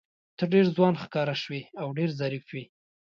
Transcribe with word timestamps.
ته 0.37 0.43
ډېر 0.53 0.65
ځوان 0.75 0.93
ښکاره 1.03 1.35
شوې 1.41 1.61
او 1.81 1.87
ډېر 1.97 2.09
ظریف 2.19 2.45
وې. 2.51 2.63